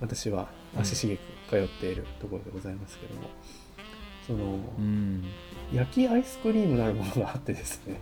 [0.00, 3.20] 私は足しげく通っているところでございますけども、
[4.26, 5.24] その、うん。
[5.74, 8.00] 焼きアイスクリームなるものがあってですね。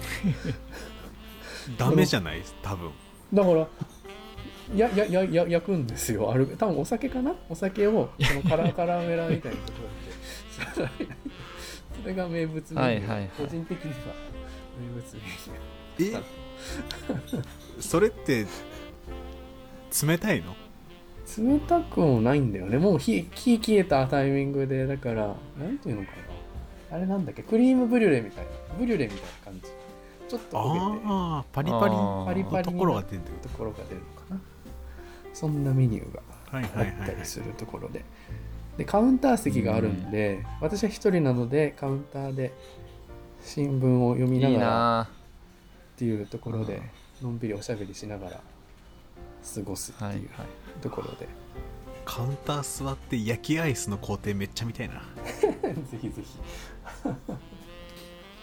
[1.78, 2.42] ダメじゃない？
[2.62, 2.90] 多分。
[3.32, 3.68] だから
[4.74, 6.32] やややや焼くんですよ。
[6.32, 7.34] ある多分お酒かな？
[7.48, 9.78] お酒をそのカラカラメラみたいなとこ
[10.78, 10.90] ろで
[12.02, 13.30] それが名物メニュー、はいはいはい。
[13.36, 13.96] 個人的には
[14.80, 15.20] 名物メ
[15.98, 16.22] ニュー。
[17.78, 17.80] え？
[17.80, 18.46] それって
[20.06, 20.56] 冷たいの？
[21.38, 22.78] 冷たくもないんだよね。
[22.78, 26.10] もう火火消えたタイミングでだからなんていうのか
[26.90, 26.96] な。
[26.96, 27.42] あれなんだっけ？
[27.42, 28.50] クリームブリュレみたいな。
[28.78, 29.68] ブリュレみたいな感じ。
[30.28, 31.06] ちょっと焦げて。
[31.06, 31.94] ああパリパリ。
[32.26, 33.22] パリパリところが出てる。
[33.42, 34.00] ところが出る
[35.38, 36.96] そんなメニューがはいあはいはい。
[37.02, 38.04] ったりするところで。
[38.78, 42.52] でカウンター席があるんで、私は一人なのでカウンターで
[43.42, 45.08] 新聞を読みないがらな。
[45.94, 46.82] っていうところで
[47.22, 48.40] のんびりおしゃべりしながら
[49.54, 50.22] 過ごすってはいはい。
[50.22, 50.30] いう
[50.82, 51.26] ところで、
[52.04, 55.02] カウンター座って焼きアイスの工程めっちゃ見たいな。
[55.40, 56.38] ぜひぜひ。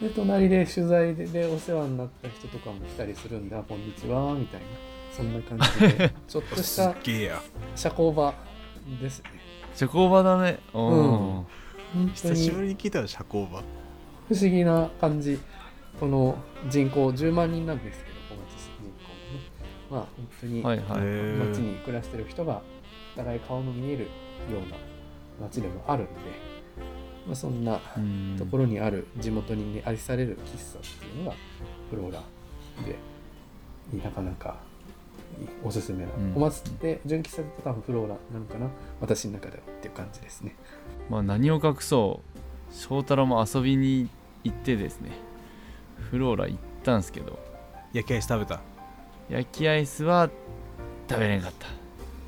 [0.00, 4.66] で隣で取材ででお世話になった人とかも来たりするんで「あこんにちは」みたいな
[5.14, 6.12] そんな感じで。
[6.26, 7.42] ちょっとしたげえや。
[7.76, 8.34] 社交場
[9.00, 9.22] です。
[9.22, 9.30] ね
[9.74, 10.58] 社交場だね。
[10.72, 10.92] おー。
[10.92, 11.46] 本
[11.94, 13.62] 当久しにぶりに聞いたら社交場。
[14.28, 15.38] 不思議な感じ。
[16.00, 16.36] この
[16.68, 19.44] 人口10万人なんですけど小松市人口もね
[19.90, 22.62] まあ本当にはいはい、へー街に暮らしてる人が
[23.14, 24.08] お互い顔の見えるよ
[24.58, 24.76] うな
[25.46, 26.12] 街でもあるんで、
[27.26, 28.34] まあ、そんなうん。
[28.36, 31.36] ところにある地元に、ね、愛される喫茶っていうのが
[31.90, 32.22] フローラ
[32.84, 32.96] で
[34.02, 34.56] なかなか
[35.64, 36.32] おすすめな、うん。
[36.34, 38.68] 小松って純喫茶だと多分フローラなのかな
[39.00, 40.54] 私の中ではっていう感じですね。
[41.10, 42.20] まあ何を隠そ
[42.70, 42.74] う。
[42.74, 44.08] 翔太郎も遊びに
[44.42, 45.12] 行ってですね。
[46.10, 47.38] フローラ行ったんすけど。
[47.92, 48.60] 焼きアイス食べた？
[49.28, 50.28] 焼きアイスは
[51.08, 51.66] 食べれんかった。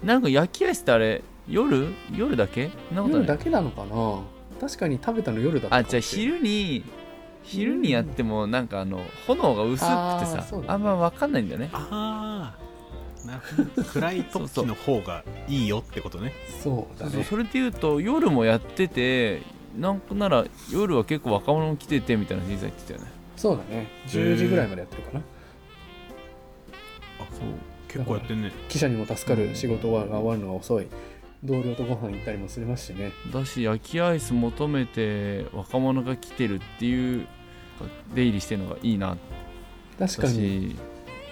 [0.07, 1.92] なんか焼きアイスってあれ夜？
[2.14, 2.71] 夜だけ？
[2.88, 3.27] そんなことない？
[3.27, 4.23] 夜だけなのかな？
[4.61, 6.85] 確かに食べたの夜だったかあじゃあ昼に
[7.42, 10.64] 昼にやってもなんかあの炎が薄くてさね。
[10.66, 11.71] あんま分かんないんだよね。
[11.73, 12.65] ああ
[13.93, 16.33] 暗い時の方がいいよってことね。
[16.62, 17.12] そうだね。
[17.12, 19.43] そうそれで言うと夜もやってて
[19.77, 23.07] なんかなら夜は結構若者も来ててみたいな人言ってたよね。
[23.37, 23.89] そうだね。
[24.09, 25.21] 10時ぐらいまでやってるかな。
[27.21, 27.25] あ
[27.89, 28.53] 結構やってんね。
[28.69, 30.87] 記者にも助かる仕事が終わるのが遅い。
[31.45, 33.12] 同僚とご飯行ったりもするますしね。
[33.33, 37.27] だし焼きアイス求めて若者が来てるっていう
[38.15, 39.17] 出入りしてるのがいいな。
[39.99, 40.77] 確かにし。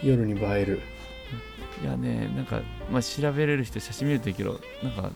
[0.03, 0.81] 夜に映える
[1.83, 2.61] いやねなんか、
[2.91, 5.11] まあ、調べれる人写真見るといいけどなんか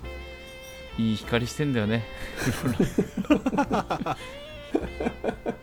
[0.99, 2.05] いい光してんだよね。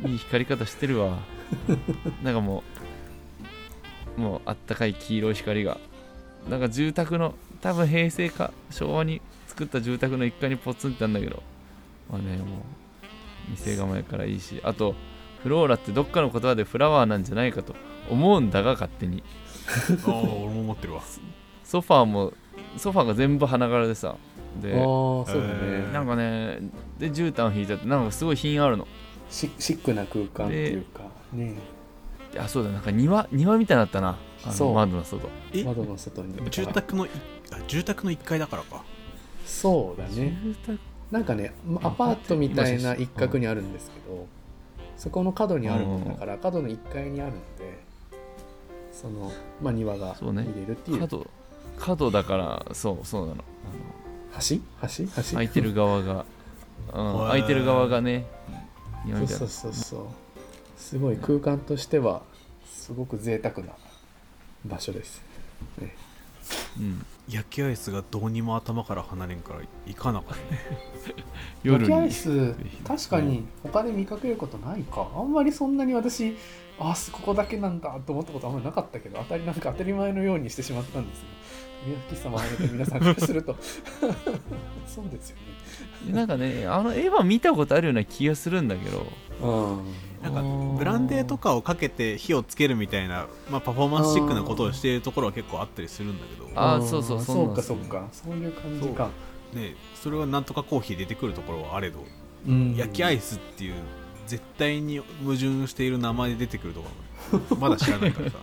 [0.05, 1.19] いい光り方してるわ。
[2.23, 2.63] なんかも
[4.17, 5.77] うもうあったかい黄色い光が。
[6.49, 11.43] なんか住宅の多分平成か昭和に作った住宅の一階にポツンってあるんだけど。
[12.09, 12.47] まあねもう
[13.51, 14.95] 店構えからいいしあと
[15.43, 17.75] フローラってどっかの言葉でフラワーなんじゃないかと
[18.09, 19.23] 思うんだが勝手に
[20.07, 21.01] ああ俺も思ってるわ。
[21.63, 22.33] ソファーも
[22.77, 24.09] ソファーが全部花柄でさ。
[24.09, 25.93] ああでそうだね、えー。
[25.93, 26.59] なんかね
[26.97, 28.87] で絨毯引いてあってなんかすごい品あるの。
[29.29, 31.55] シシックな空間っていうかね。
[32.37, 34.17] あそうだなんか庭庭みたいになったな。
[34.43, 34.73] あのそう。
[34.73, 35.29] 窓の外。
[35.53, 36.37] え窓の外に。
[36.49, 37.07] 住宅の
[37.67, 38.83] 住宅の1階だからか。
[39.45, 40.37] そうだね。
[40.43, 40.79] 住宅。
[41.11, 44.27] なんかねアパートみたいな一角にあるんですけど
[44.97, 47.84] そこの角にあるもんだから角の1階にあるんで
[49.01, 49.31] その、
[49.61, 50.43] まあ、庭がそうね。
[50.43, 50.99] 見れるっていう。
[50.99, 51.27] 角
[51.77, 53.43] 角だからそうそうなの。
[54.39, 54.57] 橋？
[54.81, 55.05] 橋？
[55.05, 55.21] 橋？
[55.31, 56.25] 空いてる側が、
[56.93, 58.25] うん、空いてる側がね。
[59.05, 60.01] そうそうそうそう。
[60.77, 62.21] すごい空間としては
[62.67, 63.73] すごく贅沢な
[64.65, 65.21] 場所です、
[65.79, 65.95] ね、
[66.79, 71.13] うん、焼きアイスがどうにも頭から離れんから行かなかった。
[71.67, 75.07] 焼きアイにス確かに他で見かけることないか。
[75.15, 76.35] あんまりそんなに私
[76.79, 81.25] あここだけなんだと思ったことあんまりなかったけど当たりなんか当たり前のようにしてしまったんですよ。
[81.85, 83.55] 宮崎さんもあれて皆さんからすると。
[84.85, 85.37] そうですよ
[86.07, 86.13] ね。
[86.13, 89.05] なんかねあの絵は見たことあるような気がするんだけど。
[89.41, 89.85] うん
[90.25, 96.49] なんかブランデーとかをかけて火をつけるみたいな、まあ、パフォーマンスチックなことをしているところは結構あったりするんだけど。
[96.55, 98.07] あーそうそうそそううかそうか。
[98.11, 99.09] そういう感じか。
[99.53, 102.03] ね、それはなんとかコーヒー出てくるところはあれど、
[102.47, 102.75] うん。
[102.75, 103.75] 焼きアイスっていう
[104.27, 106.89] 絶対に矛盾している名前で出てくるとこ
[107.51, 108.37] ろ まだ知らないからさ。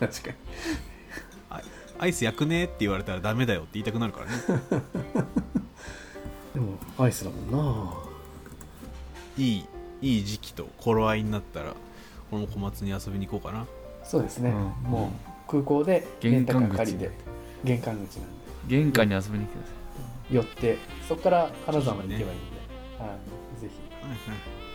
[0.00, 0.36] 確かに。
[1.98, 4.32] アイス焼くねって言われたらダメだよって言いたくなるからね。
[6.52, 8.11] でもアイスだもんな
[9.38, 9.64] いい
[10.02, 11.74] いい時期と頃合いになったら
[12.30, 13.66] この小松に遊びに行こうかな。
[14.04, 14.90] そうですね、うん。
[14.90, 15.12] も
[15.48, 17.10] う空港でレンタカ玄関借りて。
[17.64, 18.42] 玄関口なんで。
[18.66, 19.72] 玄関に遊びに来てくださ
[20.30, 20.78] い寄って
[21.08, 22.56] そこから金沢まで行けばいいんで、
[22.98, 23.16] は
[23.58, 23.74] い、ぜひ。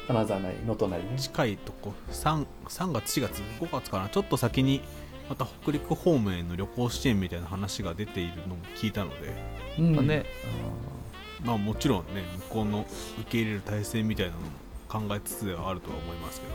[0.08, 1.10] 金沢なり能登なりね。
[1.18, 4.10] 近いとこ 3, 3月4月5月かな。
[4.10, 4.82] ちょっと先に
[5.30, 9.34] また北陸方面への旅行支援みたいな話が出ているのも聞いたので。
[9.78, 9.96] うん。
[9.96, 10.26] まあね
[11.44, 12.86] まあもちろんね向こうの
[13.22, 14.48] 受け入れる体制みたいなのも
[14.90, 16.54] 考えつつではあるとは思いますけど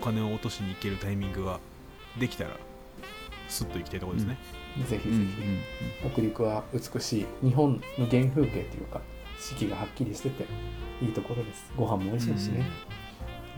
[0.00, 1.60] お金を落としに行けるタイミングが
[2.18, 2.50] できたら
[3.48, 4.38] スッと行きたいところですね、
[4.88, 9.00] ぜひぜうんうんひ、北陸は美しい日本の原風景というか
[9.38, 10.46] 四季がはっきりしてて
[11.00, 11.70] いいところです。
[11.76, 12.64] ご飯も美味しいしね、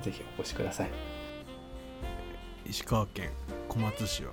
[0.03, 0.91] ぜひお越しください。
[2.67, 3.31] 石川県
[3.69, 4.33] 小松市は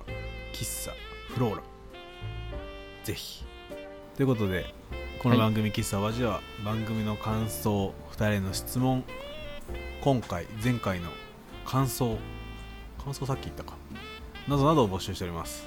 [0.52, 0.92] 喫茶
[1.32, 1.62] フローラ。
[3.04, 3.44] ぜひ。
[4.14, 4.74] ということで
[5.22, 9.02] この番組「喫茶わじ」は番組の感想2人への質問
[10.00, 11.08] 今回前回の
[11.64, 12.18] 感想
[13.02, 13.74] 感想さっき言ったか
[14.46, 15.66] などなどを募集しております。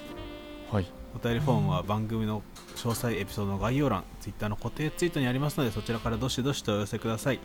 [0.72, 0.86] はい。
[1.16, 2.43] お便りフォームは番組の
[2.76, 7.39] 詳細エピソードの概要欄 Twitter の固定ツイートにありますのでそちらからどしどしとお寄せください。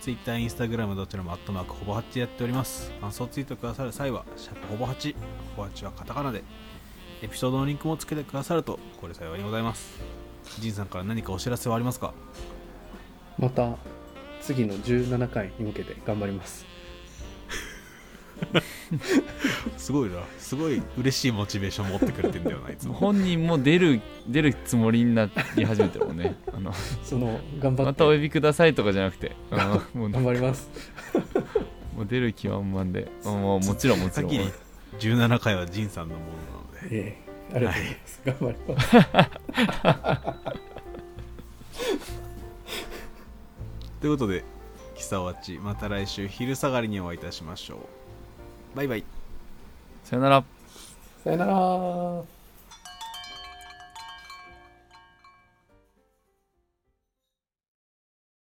[0.00, 2.90] Twitter、Instagram どちらもアットマークほぼ8やっております。
[3.00, 5.14] 感想ツイートくださる際はシャープほぼ8
[5.54, 6.42] ほぼ8はカタカナで
[7.22, 10.25] エピソードのリンクもつけてくださるとこれ幸いにございます
[10.60, 12.12] ジンさんから何かお知らせはありますか？
[13.38, 13.76] また
[14.40, 16.64] 次の17回に向けて頑張ります。
[19.76, 20.16] すごいな。
[20.38, 22.94] すごい嬉しいモチベーション持ってくれてんだよないつも。
[22.94, 26.36] 本人も出る出るつもりになり始めてるもんね。
[26.52, 26.72] あの
[27.02, 29.32] その頑張まったてお呼びくださいとかじゃなくて。
[29.50, 30.70] あの もう頑張ります。
[31.96, 33.08] もう出る気満々で。
[33.24, 34.30] もうもちろんもちろん。
[34.30, 34.50] 先に
[34.98, 36.26] 17回はジンさんのもの
[36.80, 36.96] なので。
[36.96, 38.90] ええありがとうございます、頑張ります。
[44.00, 44.44] ということで
[44.94, 48.76] 喫茶わちまた来週昼下がりにお会いいたしましょう。
[48.76, 49.04] バイバイ。
[50.04, 50.44] さよなら。
[51.24, 52.35] さよなら